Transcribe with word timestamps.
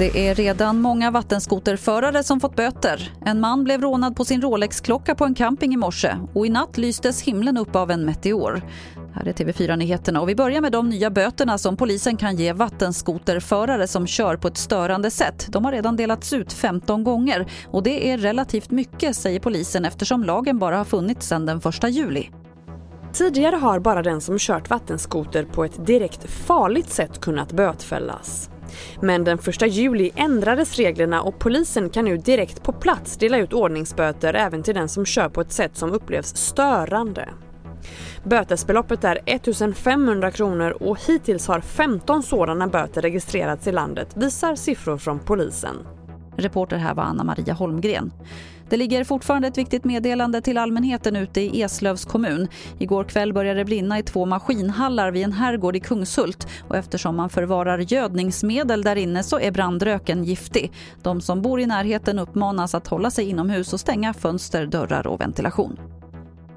Det 0.00 0.28
är 0.28 0.34
redan 0.34 0.80
många 0.80 1.10
vattenskoterförare 1.10 2.22
som 2.22 2.40
fått 2.40 2.56
böter. 2.56 3.12
En 3.24 3.40
man 3.40 3.64
blev 3.64 3.80
rånad 3.80 4.16
på 4.16 4.24
sin 4.24 4.42
Rolex-klocka 4.42 5.14
på 5.14 5.24
en 5.24 5.34
camping 5.34 5.74
i 5.74 5.76
morse 5.76 6.16
och 6.34 6.46
i 6.46 6.48
natt 6.48 6.78
lystes 6.78 7.22
himlen 7.22 7.56
upp 7.56 7.76
av 7.76 7.90
en 7.90 8.04
meteor. 8.04 8.62
Här 9.14 9.28
är 9.28 9.32
TV4-nyheterna 9.32 10.20
och 10.20 10.28
vi 10.28 10.34
börjar 10.34 10.60
med 10.60 10.72
de 10.72 10.88
nya 10.88 11.10
böterna 11.10 11.58
som 11.58 11.76
polisen 11.76 12.16
kan 12.16 12.36
ge 12.36 12.52
vattenskoterförare 12.52 13.86
som 13.86 14.06
kör 14.06 14.36
på 14.36 14.48
ett 14.48 14.56
störande 14.56 15.10
sätt. 15.10 15.46
De 15.48 15.64
har 15.64 15.72
redan 15.72 15.96
delats 15.96 16.32
ut 16.32 16.52
15 16.52 17.04
gånger 17.04 17.46
och 17.66 17.82
det 17.82 18.10
är 18.10 18.18
relativt 18.18 18.70
mycket 18.70 19.16
säger 19.16 19.40
polisen 19.40 19.84
eftersom 19.84 20.24
lagen 20.24 20.58
bara 20.58 20.76
har 20.76 20.84
funnits 20.84 21.26
sedan 21.26 21.46
den 21.46 21.58
1 21.58 21.90
juli. 21.90 22.30
Tidigare 23.12 23.56
har 23.56 23.78
bara 23.78 24.02
den 24.02 24.20
som 24.20 24.38
kört 24.38 24.70
vattenskoter 24.70 25.44
på 25.44 25.64
ett 25.64 25.86
direkt 25.86 26.30
farligt 26.30 26.90
sätt 26.90 27.20
kunnat 27.20 27.52
bötfällas. 27.52 28.50
Men 29.00 29.24
den 29.24 29.38
1 29.38 29.62
juli 29.62 30.10
ändrades 30.16 30.76
reglerna 30.76 31.22
och 31.22 31.38
polisen 31.38 31.90
kan 31.90 32.04
nu 32.04 32.16
direkt 32.16 32.62
på 32.62 32.72
plats 32.72 33.16
dela 33.16 33.38
ut 33.38 33.52
ordningsböter 33.52 34.34
även 34.34 34.62
till 34.62 34.74
den 34.74 34.88
som 34.88 35.06
kör 35.06 35.28
på 35.28 35.40
ett 35.40 35.52
sätt 35.52 35.76
som 35.76 35.92
upplevs 35.92 36.36
störande. 36.36 37.28
Bötesbeloppet 38.24 39.04
är 39.04 39.18
1 39.26 39.76
500 39.76 40.30
kronor 40.30 40.70
och 40.70 40.98
hittills 41.06 41.48
har 41.48 41.60
15 41.60 42.22
sådana 42.22 42.66
böter 42.66 43.02
registrerats 43.02 43.66
i 43.66 43.72
landet 43.72 44.08
visar 44.14 44.54
siffror 44.54 44.98
från 44.98 45.18
polisen. 45.18 45.76
Reporter 46.40 46.76
här 46.76 46.94
var 46.94 47.02
Anna 47.02 47.24
Maria 47.24 47.54
Holmgren. 47.54 48.12
Det 48.68 48.76
ligger 48.76 49.04
fortfarande 49.04 49.48
ett 49.48 49.58
viktigt 49.58 49.84
meddelande 49.84 50.40
till 50.40 50.58
allmänheten 50.58 51.16
ute 51.16 51.40
i 51.40 51.62
Eslövs 51.62 52.04
kommun. 52.04 52.48
Igår 52.78 53.04
kväll 53.04 53.32
började 53.32 53.60
det 53.60 53.64
brinna 53.64 53.98
i 53.98 54.02
två 54.02 54.26
maskinhallar 54.26 55.10
vid 55.10 55.24
en 55.24 55.32
herrgård 55.32 55.76
i 55.76 55.80
Kungshult 55.80 56.48
och 56.68 56.76
eftersom 56.76 57.16
man 57.16 57.30
förvarar 57.30 57.78
gödningsmedel 57.78 58.82
där 58.82 58.96
inne 58.96 59.22
så 59.22 59.40
är 59.40 59.50
brandröken 59.50 60.24
giftig. 60.24 60.72
De 61.02 61.20
som 61.20 61.42
bor 61.42 61.60
i 61.60 61.66
närheten 61.66 62.18
uppmanas 62.18 62.74
att 62.74 62.88
hålla 62.88 63.10
sig 63.10 63.28
inomhus 63.28 63.72
och 63.72 63.80
stänga 63.80 64.14
fönster, 64.14 64.66
dörrar 64.66 65.06
och 65.06 65.20
ventilation. 65.20 65.99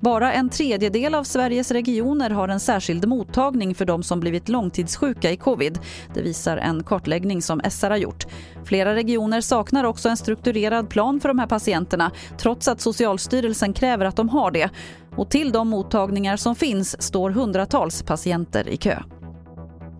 Bara 0.00 0.32
en 0.32 0.48
tredjedel 0.48 1.14
av 1.14 1.24
Sveriges 1.24 1.70
regioner 1.70 2.30
har 2.30 2.48
en 2.48 2.60
särskild 2.60 3.08
mottagning 3.08 3.74
för 3.74 3.84
de 3.84 4.02
som 4.02 4.20
blivit 4.20 4.48
långtidssjuka 4.48 5.30
i 5.30 5.36
covid. 5.36 5.78
Det 6.14 6.22
visar 6.22 6.56
en 6.56 6.82
kartläggning 6.82 7.42
som 7.42 7.60
SR 7.70 7.90
har 7.90 7.96
gjort. 7.96 8.26
Flera 8.64 8.94
regioner 8.94 9.40
saknar 9.40 9.84
också 9.84 10.08
en 10.08 10.16
strukturerad 10.16 10.88
plan 10.88 11.20
för 11.20 11.28
de 11.28 11.38
här 11.38 11.46
patienterna 11.46 12.10
trots 12.38 12.68
att 12.68 12.80
Socialstyrelsen 12.80 13.72
kräver 13.72 14.04
att 14.04 14.16
de 14.16 14.28
har 14.28 14.50
det. 14.50 14.70
Och 15.16 15.30
till 15.30 15.52
de 15.52 15.68
mottagningar 15.68 16.36
som 16.36 16.54
finns 16.54 17.02
står 17.02 17.30
hundratals 17.30 18.02
patienter 18.02 18.68
i 18.68 18.76
kö. 18.76 19.02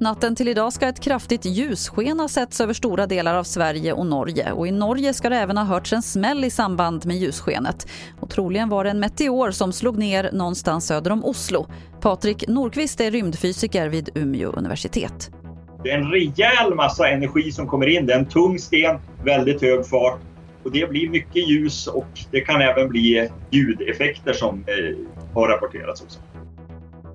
Natten 0.03 0.37
till 0.37 0.49
idag 0.49 0.73
ska 0.73 0.89
ett 0.89 1.01
kraftigt 1.01 1.45
ljussken 1.45 2.21
ha 2.21 2.29
setts 2.29 2.61
över 2.61 2.73
stora 2.73 3.07
delar 3.07 3.35
av 3.35 3.45
Sverige 3.45 3.93
och 3.93 4.07
Norge. 4.07 4.53
Och 4.53 4.67
I 4.67 4.71
Norge 4.71 5.15
ska 5.15 5.29
det 5.29 5.37
även 5.37 5.57
ha 5.57 5.65
hörts 5.65 5.93
en 5.93 6.03
smäll 6.03 6.45
i 6.45 6.51
samband 6.51 7.07
med 7.07 7.17
ljusskenet. 7.17 7.89
Och 8.21 8.31
troligen 8.31 8.69
var 8.69 8.85
det 8.85 8.91
en 8.91 9.01
meteor 9.01 9.51
som 9.51 9.73
slog 9.73 9.99
ner 9.99 10.31
någonstans 10.33 10.87
söder 10.87 11.13
om 11.13 11.25
Oslo. 11.25 11.67
Patrik 12.01 12.49
Norqvist 12.49 13.01
är 13.01 13.11
rymdfysiker 13.11 13.89
vid 13.89 14.11
Umeå 14.15 14.51
universitet. 14.51 15.31
Det 15.85 15.91
är 15.91 15.99
en 15.99 16.11
rejäl 16.11 16.75
massa 16.75 17.09
energi 17.09 17.53
som 17.53 17.67
kommer 17.67 17.87
in. 17.87 18.07
Det 18.07 18.13
är 18.13 18.19
en 18.19 18.29
tung 18.29 18.59
sten, 18.59 18.99
väldigt 19.25 19.63
hög 19.63 19.87
fart. 19.87 20.21
Och 20.65 20.73
det 20.73 20.91
blir 20.91 21.09
mycket 21.09 21.49
ljus 21.49 21.87
och 21.87 22.21
det 22.31 22.41
kan 22.41 22.61
även 22.61 22.89
bli 22.89 23.31
ljudeffekter 23.51 24.33
som 24.33 24.65
eh, 24.67 24.97
har 25.35 25.49
rapporterats 25.49 26.03
också. 26.03 26.21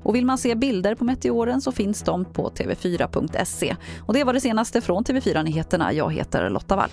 Och 0.05 0.15
vill 0.15 0.25
man 0.25 0.37
se 0.37 0.55
bilder 0.55 0.95
på 0.95 1.03
meteoren 1.03 1.61
så 1.61 1.71
finns 1.71 2.01
de 2.01 2.25
på 2.25 2.49
tv4.se. 2.49 3.75
Och 3.99 4.13
det 4.13 4.23
var 4.23 4.33
det 4.33 4.41
senaste 4.41 4.81
från 4.81 5.03
TV4 5.03 5.43
Nyheterna. 5.43 5.93
Jag 5.93 6.13
heter 6.13 6.49
Lotta 6.49 6.75
Wall. 6.75 6.89